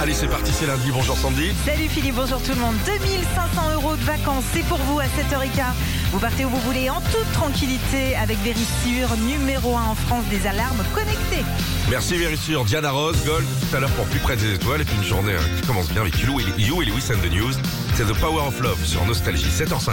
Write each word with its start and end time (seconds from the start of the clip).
Allez, 0.00 0.14
c'est 0.14 0.28
parti, 0.28 0.50
c'est 0.50 0.66
lundi. 0.66 0.90
Bonjour 0.90 1.14
Sandy. 1.14 1.52
Salut 1.66 1.86
Philippe, 1.86 2.14
bonjour 2.14 2.42
tout 2.42 2.52
le 2.52 2.60
monde. 2.60 2.74
2500 2.86 3.74
euros 3.74 3.96
de 3.96 4.02
vacances, 4.02 4.44
c'est 4.54 4.64
pour 4.64 4.78
vous 4.78 4.98
à 4.98 5.04
7h15. 5.04 5.74
Vous 6.12 6.18
partez 6.18 6.46
où 6.46 6.48
vous 6.48 6.60
voulez 6.60 6.88
en 6.88 7.02
toute 7.02 7.30
tranquillité 7.34 8.16
avec 8.16 8.38
Vérissure, 8.38 9.14
numéro 9.18 9.76
1 9.76 9.82
en 9.82 9.94
France 9.94 10.24
des 10.30 10.46
alarmes 10.46 10.82
connectées. 10.94 11.44
Merci 11.90 12.16
Vérissure. 12.16 12.64
Diana 12.64 12.92
Rose, 12.92 13.22
Gold, 13.26 13.44
tout 13.44 13.76
à 13.76 13.80
l'heure 13.80 13.90
pour 13.90 14.06
Plus 14.06 14.20
près 14.20 14.36
des 14.36 14.54
étoiles. 14.54 14.80
Et 14.80 14.84
puis 14.84 14.96
une 14.96 15.04
journée 15.04 15.34
hein, 15.34 15.56
qui 15.60 15.66
commence 15.66 15.90
bien 15.90 16.00
avec 16.00 16.18
You 16.18 16.40
et, 16.40 16.84
Lewis 16.86 17.12
and 17.12 17.20
the 17.22 17.30
News. 17.30 17.52
C'est 17.94 18.04
The 18.04 18.18
Power 18.18 18.48
of 18.48 18.58
Love 18.58 18.82
sur 18.82 19.04
Nostalgie, 19.04 19.50
7h05. 19.50 19.90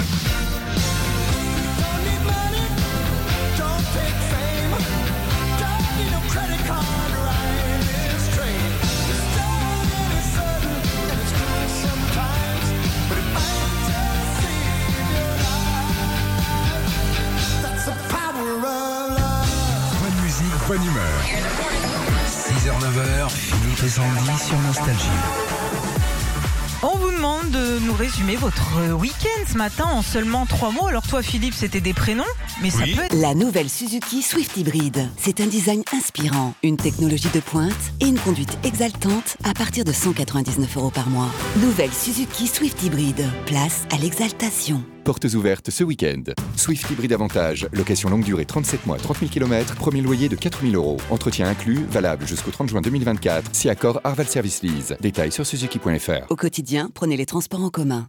Bonne 20.67 20.83
humeur. 20.83 21.21
6h, 22.27 22.77
9h, 22.81 23.29
Philippe 23.29 23.83
et 23.85 23.89
Sandy 23.89 24.37
sur 24.37 24.59
Nostalgie. 24.59 25.07
On 26.83 26.97
vous 26.97 27.09
demande 27.09 27.49
de 27.51 27.79
nous 27.85 27.93
résumer 27.93 28.35
votre 28.35 28.93
week-end 28.95 29.43
ce 29.49 29.57
matin 29.57 29.85
en 29.85 30.01
seulement 30.01 30.45
trois 30.45 30.71
mots. 30.71 30.87
Alors 30.87 31.07
toi 31.07 31.21
Philippe, 31.21 31.53
c'était 31.53 31.79
des 31.79 31.93
prénoms, 31.93 32.25
mais 32.61 32.69
ça 32.69 32.83
peut 32.83 33.03
être... 33.03 33.15
La 33.15 33.33
nouvelle 33.33 33.69
Suzuki 33.69 34.21
Swift 34.21 34.57
Hybrid. 34.57 35.09
C'est 35.17 35.39
un 35.39 35.47
design 35.47 35.83
inspirant, 35.93 36.53
une 36.63 36.75
technologie 36.75 37.29
de 37.33 37.39
pointe 37.39 37.71
et 38.01 38.07
une 38.07 38.19
conduite 38.19 38.57
exaltante 38.65 39.37
à 39.45 39.53
partir 39.53 39.85
de 39.85 39.93
199 39.93 40.75
euros 40.75 40.91
par 40.91 41.09
mois. 41.09 41.29
Nouvelle 41.61 41.93
Suzuki 41.93 42.47
Swift 42.47 42.83
Hybrid. 42.83 43.25
Place 43.45 43.87
à 43.89 43.97
l'exaltation. 43.97 44.83
Portes 45.07 45.35
ouvertes 45.35 45.69
ce 45.69 45.85
week-end. 45.85 46.33
Swift 46.57 46.91
Hybrid 46.91 47.13
Avantage, 47.13 47.69
location 47.71 48.09
longue 48.09 48.25
durée 48.25 48.43
37 48.43 48.85
mois, 48.85 48.97
30 48.97 49.19
000 49.19 49.31
km, 49.31 49.73
premier 49.75 50.01
loyer 50.01 50.27
de 50.27 50.35
4 50.35 50.63
000 50.63 50.73
euros. 50.73 50.97
Entretien 51.09 51.47
inclus, 51.47 51.85
valable 51.89 52.27
jusqu'au 52.27 52.51
30 52.51 52.67
juin 52.67 52.81
2024, 52.81 53.51
si 53.53 53.69
accord 53.69 54.01
Arval 54.03 54.27
Service 54.27 54.63
Lease. 54.63 54.97
Détails 54.99 55.31
sur 55.31 55.45
suzuki.fr. 55.45 56.29
Au 56.29 56.35
quotidien, 56.35 56.91
prenez 56.93 57.15
les 57.15 57.25
transports 57.25 57.63
en 57.63 57.69
commun. 57.69 58.05